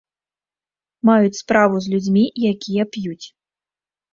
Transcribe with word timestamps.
Маюць 1.09 1.37
справу 1.41 1.75
з 1.87 1.93
людзьмі, 1.97 2.25
якія 2.53 2.83
п'юць. 2.93 3.27